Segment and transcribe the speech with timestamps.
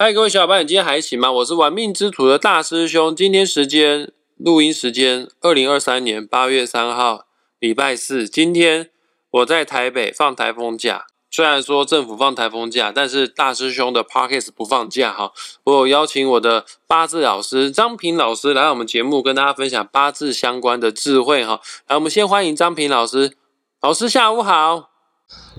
[0.00, 1.32] 嗨，各位小伙伴，你今天还行吗？
[1.32, 3.16] 我是玩命之徒的大师兄。
[3.16, 7.24] 今天时间录音时间，二零二三年八月三号，
[7.58, 8.28] 礼拜四。
[8.28, 8.90] 今天
[9.28, 11.06] 我在台北放台风假。
[11.28, 15.32] 虽然说政府放台风假，但是大师兄的 Pockets 不放假哈。
[15.64, 21.60] 我有邀请我的八字老师张平老师来我们节目，跟大家分享八字相关的智慧哈。
[21.88, 23.36] 来，我们先欢迎张平老师。
[23.80, 24.90] 老师下午好，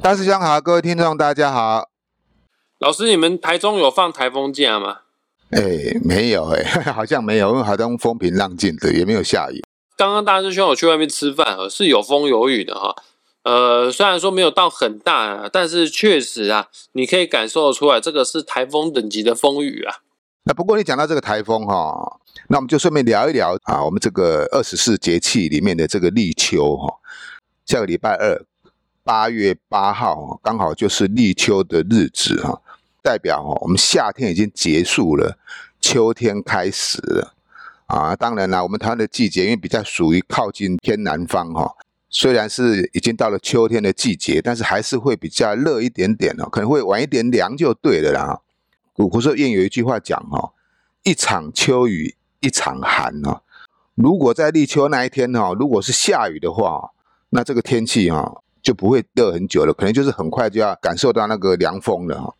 [0.02, 1.89] 大师兄好，各位听众大家好。
[2.80, 5.00] 老师，你们台中有放台风假吗？
[5.50, 5.62] 哎，
[6.02, 9.62] 没有哎， 好像没有，因为台中风平浪静的，也没有下雨。
[9.98, 12.96] 刚刚大师兄有去外面吃饭，是有风有雨的哈。
[13.44, 19.96] 呃，虽然说没有到很大，但是确实啊，你可以感受得出来，这个是台风等级的风雨啊。
[20.46, 26.94] 那不过你讲到这个台风哈，那我们就顺便聊一聊啊，我们这个二十四节气里面的这个立秋哈，
[27.66, 28.42] 下个礼拜二
[29.04, 32.62] 八月八号刚好就是立秋的日子哈。
[33.10, 35.40] 代表哦，我们夏天已经结束了，
[35.82, 37.34] 秋天开始了
[37.88, 38.16] 啊！
[38.16, 41.76] 当然啦，我们台湾的季节因为比较属于靠近偏南方哈，
[42.08, 48.42] 虽然是已经到了秋天的季节，但是还是会比较热一点点哦，可能会晚一点凉就对了啦。
[48.94, 50.54] 古古时候谚有一句话讲哈
[51.02, 53.42] ：“一场秋雨一场寒哦。”
[53.98, 56.92] 如果在立秋那一天哈，如果是下雨的话，
[57.32, 62.36] 那这个天气哈就不会热很久了，可能就是很快就要感受到那个凉风了哈。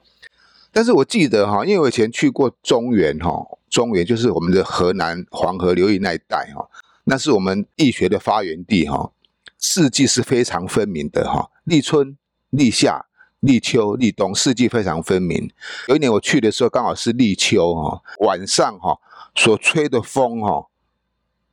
[0.72, 6.70] 但是我记得哈，因为我以前去过中原哈，中原就是我们的河南黄河流域那一带哈，
[7.06, 9.12] 那是我们易学的发源地哈，
[9.58, 12.16] 四季是非常分明的哈，立春、
[12.52, 13.08] 立夏、
[13.40, 15.50] 立秋、立冬，四季非常分明。
[15.88, 19.00] 有一年我去的时候刚好是立秋哈，晚上哈
[19.36, 20.68] 所吹的风哈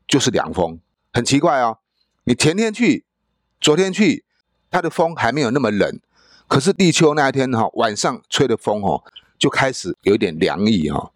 [0.07, 0.79] 就是凉风，
[1.13, 1.79] 很奇怪哦。
[2.25, 3.05] 你前天去、
[3.61, 4.25] 昨天去，
[4.71, 6.01] 它的风还没有那么冷。
[6.49, 9.03] 可是立秋那一天哈，晚上吹的风哈，
[9.39, 11.13] 就开始有点凉意哈。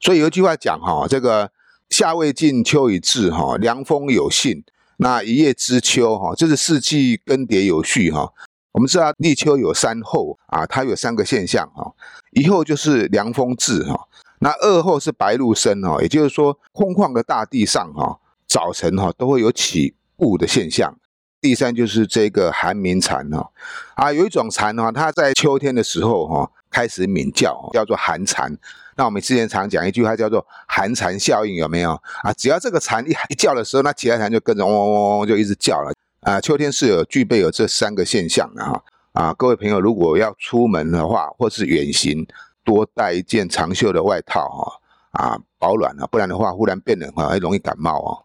[0.00, 1.50] 所以有一句话讲哈，这个
[1.88, 4.62] 夏未尽，秋已至哈，凉风有信。
[4.98, 8.32] 那一叶知秋哈，这是四季更迭有序哈。
[8.72, 11.92] 我们知道立秋有三候啊，它有三个现象哈。
[12.32, 14.08] 一候就是凉风至哈，
[14.38, 20.96] 那二候是白露生哈，也就是说空旷的大地上哈，早晨哈都会有起雾的现象。
[21.44, 23.50] 第三就是这个寒鸣蝉哈，
[23.96, 28.56] 啊，有一种蝉哈，它在秋天的时候哈开始鸣叫，叫做寒蝉。
[28.96, 32.32] 那我们之前常讲一句话叫做寒蝉效应，有没有啊？
[32.32, 36.40] 只要这个蝉一一叫的时候，那其他蝉就跟着嗡嗡嗡嗡就一直叫了啊。
[36.40, 38.82] 秋天是有具备有这三个现象的哈
[39.12, 42.26] 啊，各位朋友如果要出门的话，或是远行，
[42.64, 44.72] 多带一件长袖的外套哈
[45.10, 48.24] 啊，保暖啊，不然的话忽然变冷哈，还容易感冒哦。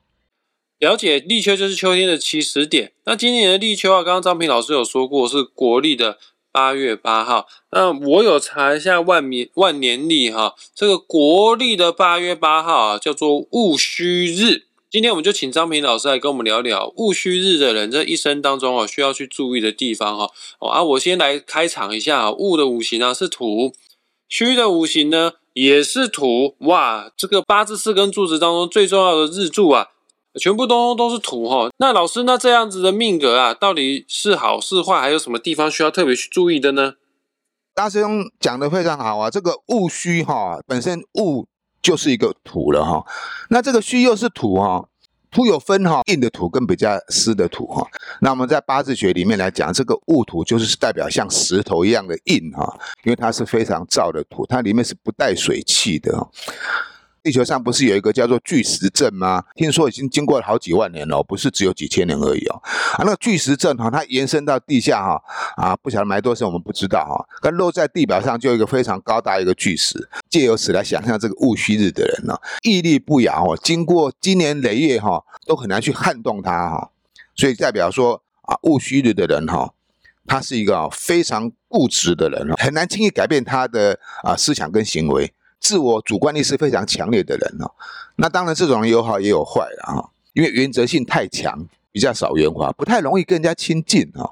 [0.79, 2.93] 了解立秋就是秋天的起始点。
[3.03, 6.17] 那今年的立秋啊，刚刚张平老师有说过是国历的
[6.53, 7.47] 八月八号。
[7.73, 14.67] 那我有查一下万年万年历哈，这个国历的八月八号啊叫做戊戌日。
[14.89, 20.31] 今天我们就请张平老师来跟我们聊聊戊戌日的人这一生当中哦需要去注意的地方哈。
[20.59, 23.73] 哦啊，我先来开场一下啊，戊的五行啊是土，
[24.29, 26.55] 戌的五行呢也是土。
[26.59, 29.89] 哇，这个八字四根柱子当中最重要的日柱啊。
[30.39, 34.99] 全部都都是土哈，那老师，那这样子的命格啊，到底是好是坏？
[34.99, 36.93] 还有什么地方需要特别去注意的呢？
[37.73, 41.47] 大师兄讲的非常好啊，这个戊戌哈，本身戊
[41.81, 43.05] 就是一个土了哈，
[43.49, 44.87] 那这个戌又是土哈，
[45.31, 47.87] 土有分哈，硬的土跟比较湿的土哈。
[48.21, 56.27] 那我们在八字学里面来讲，这个戊土就是代表像石头一样的硬哈，因为它是非常燥的土，它里面是不带水气的。
[57.29, 59.43] 地球上不是有一个叫做巨石阵吗？
[59.55, 62.59] 听说已经经过了好几万年了，不是只有几千年而已哦。
[62.93, 65.21] 啊，那个巨石阵哈，它延伸到地下哈，
[65.55, 67.23] 啊，不晓得埋多深，我们不知道哈。
[67.39, 76.89] 但落在地表上就有一个非常高大一个巨石，借由此来想象这个戊戌日的人呢，屹立不摇哦，经过经年累月哈，都很难去撼动他哈。
[77.35, 79.71] 所以代表说啊，戊戌日的人哈，
[80.25, 85.31] 他是一个非常固执的人很难轻易改变他的啊思想跟行为。
[85.59, 87.71] 自我主观意识非常强烈的人哦，
[88.15, 94.31] 那当然这种人有好也有坏了哈，因为原则性太强，比较少圆滑，不太容易跟人家亲近哈。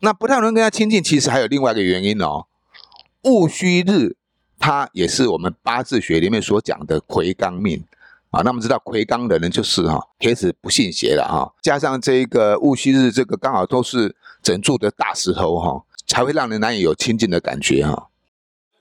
[0.00, 2.46] 那不太容易跟人家亲近，其实还有另外一个原因哦。
[3.22, 4.16] 戊戌日，
[4.58, 7.84] 它也是我们八字学里面所讲的魁罡命
[8.30, 8.42] 啊。
[8.42, 18.08] 那我们知道魁罡的人就是哈，铁子不信邪了哈，加上这一个戊戌日，这个刚好都是整柱的大石头哈，才会让人难以有亲近的感觉哈。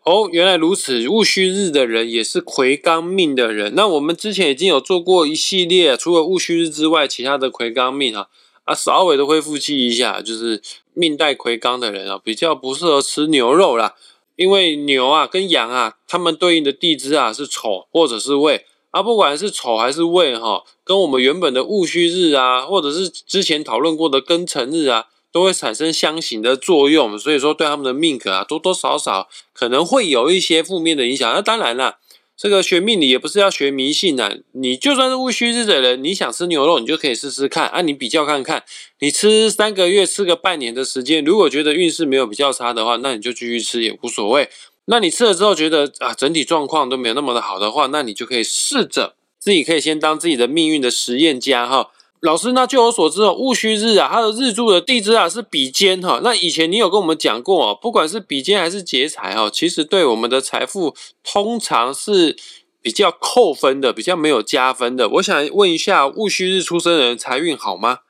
[0.04, 1.08] 哦，原来如此。
[1.08, 3.76] 戊戌日的人也是魁罡命的人。
[3.76, 8.26] 那我们之前已经有做过一系列，除了戊戌日之外，其他的魁罡命啊
[8.64, 10.60] 啊，稍微的恢复记忆一下，就是
[10.96, 13.94] 命带魁罡的人啊，比较不适合吃牛肉啦。
[14.38, 31.34] 因为牛啊跟羊啊，它们对应的地支啊是丑或者是未啊，不管是丑还是未哈，跟我们原本的戊戌日啊，或者是之前讨论过的庚辰日啊，都会产生相形的作用，所以说对他们的命格啊，多多少少可能会有一些负面的影响。
[31.34, 31.98] 那当然了。
[32.38, 38.64] 这个学命理也不是要学迷信啊，你就算是戊戌日的人，你想吃牛肉，你就可以试试看啊，你比较看看，
[39.00, 44.50] 你吃三个月，吃个半年的时间，如果觉得运势没有比较差的话，那你就继续吃也无所谓。
[44.86, 51.92] 那你吃了之后觉得啊，整体状况都没有那么的好的话，那你就可以试着自己可以先当自己的命运的实验家哈。
[52.22, 56.20] 老师，那据我所知哦，戊戌日啊，它的日柱的地支啊是比肩哈。
[56.24, 62.38] 那以前你有跟我们讲过哦，不管是比肩还是劫财哦，其实对我们的财富通常是
[62.80, 65.10] 比较扣分的，比较没有加分的。
[65.10, 68.02] 我想问一下，戊戌日出生的人财运好吗？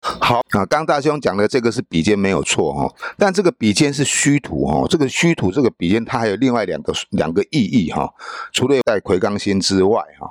[0.00, 8.14] 好啊，刚大兄讲的这个是比肩没有错哈，但这个比肩是虚土哈，这个虚土这个比肩它还有另外两个两个意义哈，
[8.52, 10.30] 除了在魁罡星之外哈。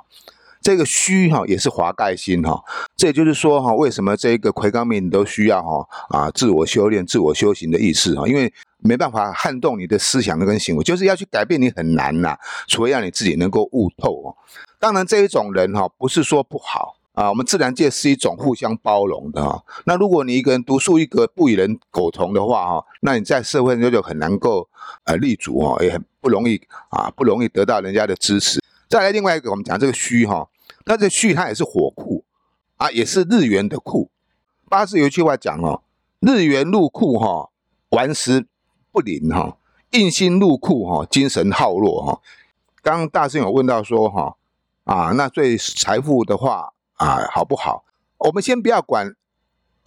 [0.60, 2.62] 这个虚哈也是华盖星哈，
[2.94, 12.36] 这也就是说哈，为什么这一个魁罡命都需要哈啊自我修炼、自我修行的意思哈，因为没办法撼动你的思想跟行为，就是要去改变你很难呐，
[12.66, 14.36] 除非让你自己能够悟透哦。
[14.78, 19.62] 当然这一种人哈，不是说不好啊，我们自然界是一种互相包容的哈。
[19.84, 24.68] 那如果你一个人独树一格、不与人苟同的话哈，那你在社会上就很难够
[25.04, 26.60] 呃立足哦，也很不容易
[26.90, 28.59] 啊，不容易得到人家的支持。
[28.90, 30.48] 再来另外一个，我们讲这个戌哈，
[30.84, 32.24] 那这戌它也是火库
[32.76, 34.10] 啊，也是日元的库。
[34.68, 35.84] 八字有一句话讲哦，
[36.18, 37.50] 日元入库哈，
[37.90, 38.48] 顽石
[38.90, 39.58] 不灵哈，
[39.92, 42.20] 印星入库哈，精神耗弱哈。
[42.82, 44.36] 刚刚大师有问到说哈，
[44.82, 47.84] 啊，那对财富的话啊，好不好？
[48.18, 49.14] 我们先不要管。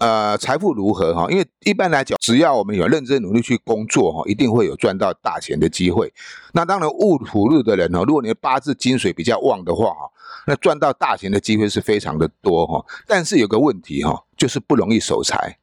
[0.04, 1.32] 呃，财富如何哈？
[1.32, 6.14] 因为一般来讲，只要我们有认真努力去工作哈，一定会有赚到大钱的机会。
[6.52, 10.12] 那当然，戊土日的人哈，如果你的八字金水比较旺的话哈，
[10.46, 12.86] 那赚到大钱的机会是非常的多哈。
[13.08, 15.58] 但是有个问题哈，就是不容易守财，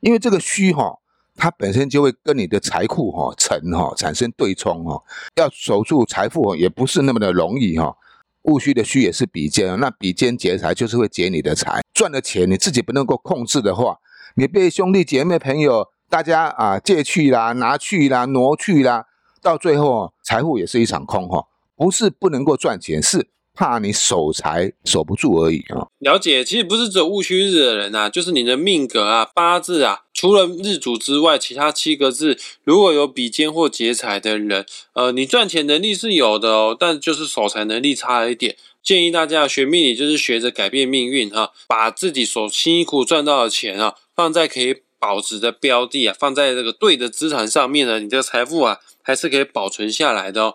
[0.00, 1.00] 因为这个虚哈，
[1.36, 5.02] 它本身就会跟你的财库哈、辰哈产生对冲哈，
[5.36, 7.94] 要守住财富也不是那么的容易哈。
[8.44, 13.98] 戊戌的戌也是比肩，那比肩劫财就是会劫你的财，赚的钱你自己不能够控制的话，
[14.36, 19.06] 你被兄弟姐妹朋友大家啊借去啦、拿去啦、挪去啦，
[19.40, 21.46] 到最后财富也是一场空哈，
[21.76, 23.28] 不是不能够赚钱，是。
[23.54, 25.86] 怕你守财守不住而已啊！
[25.98, 34.64] 了解，其实不是只有戊戌日的人呐，就是你的命格啊、八字啊，除了日主之外，其他七个字如果有比肩或劫财的人，
[34.94, 38.56] 呃，你赚钱能力是有的哦，但就是守财能力差一点。
[38.82, 50.54] 建议大家学命理就是学着改变命运哈，把自己所辛苦赚到的钱啊，放在可以保值的标的啊，放在这个对的资产上面呢，你的财富啊还是可以保存下来的哦。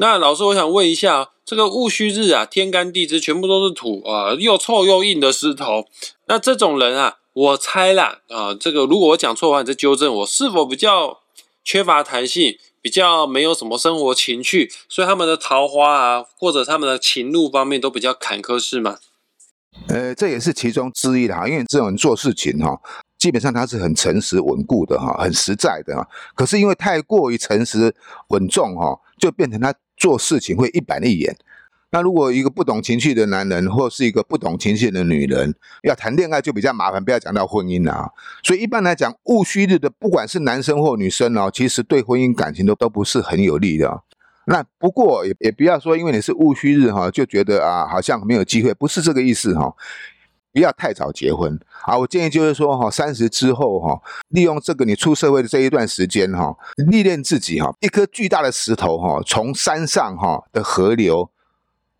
[0.00, 5.84] 那老师，我想问一下，这个戊戌日啊，天干地支全部都是土啊，又臭又硬的石头。
[6.24, 11.20] 那这种人啊，我猜啦啊，这个如果我讲错的话，你再纠正我，是否比较
[11.62, 18.96] 缺乏弹性，比较没有什么生活情趣，所以他们的桃花啊，或者他们的情路方面都比较坎坷，是吗？
[19.88, 22.74] 呃，这也是其中之一的哈，因为这种人做事情哈，
[23.18, 26.08] 基本上他是很诚实稳固的哈，很实在的哈。
[26.34, 27.94] 可是因为太过于诚实
[28.28, 29.74] 稳重哈，就变成他。
[30.00, 31.36] 做事情会一板一眼。
[31.92, 37.04] 那如果一个不懂情绪的男人，或是一个不懂情绪的女人，要谈恋爱就比较麻烦。
[37.04, 38.08] 不要讲到婚姻了啊。
[38.44, 44.02] 所以一般来讲，戊戌日的不管是男生或女生哦，其实对婚姻感情都都不是很有利的。
[44.46, 49.74] 那不过也也不要说，因为你是戊戌日哈，就觉得啊好像没有机会，不是这个意思哈。
[50.52, 51.96] 不要太早结婚啊！
[51.96, 56.56] 我建议就是说哈，三十之后哈，利用这个你出社会的这一段时间哈，
[56.90, 57.72] 历练自己哈。
[57.80, 61.30] 一颗巨大的石头哈，从山上哈的河流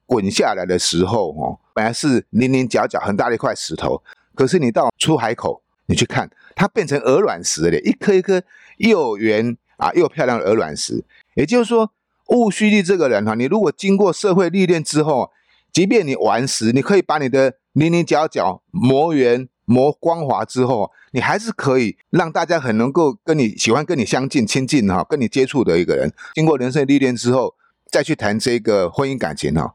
[0.05, 4.03] 滚下来的时候哈，本来是棱棱角角很大的一块石头，
[4.35, 8.43] 可是你到出海口，你去看，它变成鹅卵石了，一颗一颗
[8.79, 11.05] 又圆啊又漂亮的鹅卵石。
[11.35, 11.93] 也就是说，
[12.27, 15.31] 戊戌地这个人哈，你如果经过社会历练之后，
[15.73, 26.13] 即便你顽石，你可以把你的棱棱角角磨圆、磨光滑之后，你还是可以让大家很能够跟你喜欢、跟你相近、亲近哈，跟你接触的一个人。
[26.35, 27.55] 经过人生历练之后，
[27.91, 29.75] 再去谈这个婚姻感情哈，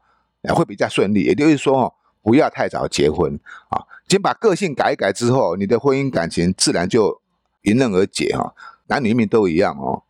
[0.54, 1.22] 会比较顺利。
[1.22, 3.38] 也就是说哈，不要太早结婚
[3.68, 7.20] 啊，先把个性改一改之后，你的婚姻感情自然就
[7.62, 8.54] 迎刃而解哈。
[8.88, 10.02] 男女命都一样哦。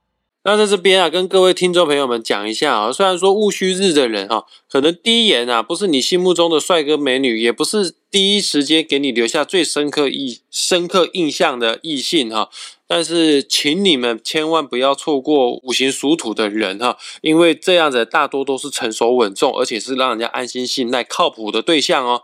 [0.46, 7.96] 那在这边啊，跟各位听众朋友们讲一下啊，虽然说戊戌日的人哈，可能第一眼啊不是你心目中的帅哥美女，也不是。
[8.08, 12.48] 第一时间给你留下最深刻印深刻印象的异性哈。
[12.86, 22.22] 但是，请你们千万不要错过五行属土的人哈，因为这样子大多都是成熟稳重，而且是让人家安心信赖、靠谱的对象哦。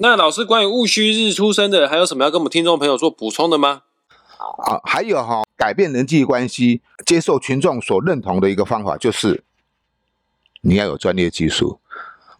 [0.00, 3.82] 那老师，关于戊戌日出生的，还有什么要跟我们听众朋友做补充的吗？
[4.66, 9.42] 啊，还有哈，改变人际关系、接受群众所认同的一个方法，就是
[10.60, 11.80] 你要有专业技术。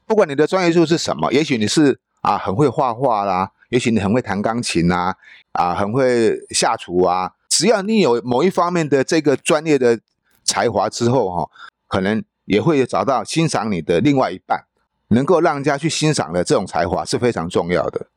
[0.04, 5.14] 不管你的专业技术是什么，也许你是啊很会画画啦，也许你很会弹钢琴呐，
[5.52, 7.32] 啊很会下厨啊。
[7.48, 9.98] 只要你有某一方面的这个专业的
[10.44, 11.50] 才华之后哈，
[11.88, 14.66] 可能也会找到欣赏你的另外一半，
[15.08, 18.08] 能够让人家去欣赏的这种才华是非常重要的。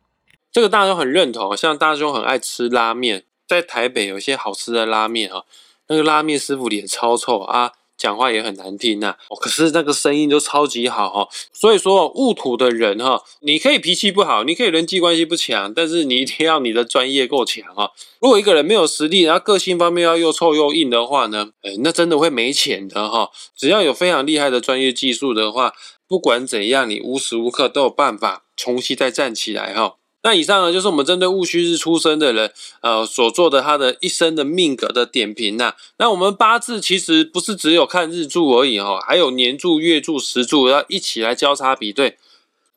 [0.52, 5.46] 这个大家都很认同，像大兄很爱吃拉面，在台北有些好吃的拉面哈，
[5.88, 7.72] 那个拉面师傅脸超臭啊。
[7.98, 11.28] 讲话也很难听呐，可是那个声音就超级好哈。
[11.52, 17.92] 所以说，戊土的人哈，你可以脾气不好，你可以人际关系不强，但是你一定要你的专业够强哈。
[18.20, 23.32] 如果一个人没有实力，然后个性方面要又臭又硬的话呢，哎，那真的会没钱的哈。
[23.56, 25.74] 只要有非常厉害的专业技术的话，
[26.08, 29.96] 不管怎样，你无时无刻都有办法重新再站起来哈。
[30.24, 35.76] 那以上呢，就是我们针对戊戌日出生的人，呃，所做的他的一生的命格的点评呐。
[36.00, 42.18] 那我们八字其实不是只有看日柱而已哈，还有年柱、月柱、时柱要一起来交叉比对。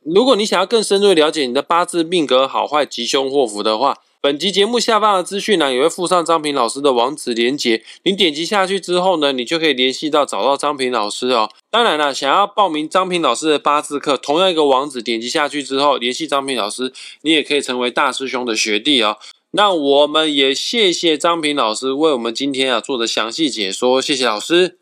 [0.04, 11.50] 如果你想要更深入了解你的八字命格好坏、吉凶祸福的话，本集节目下方的资讯栏也会附上张平老师的网址连接，您点击下去之后呢，你就可以联系到找到张平老师哦。
[11.70, 19.16] 当然了，想要报名张平老师的八字课，同样一个网址点击下去之后，联系张平老师，你也可以成为大师兄的学弟哦。
[19.52, 24.76] 那我们也谢谢张平老师为我们今天啊做的详细解说，谢谢老师。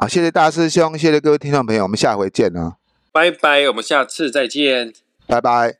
[0.00, 2.76] 好，谢谢大师兄，谢谢各位听众朋友，我们下回见啊，
[3.10, 4.92] 拜拜，我们下次再见，
[5.26, 5.77] 拜拜。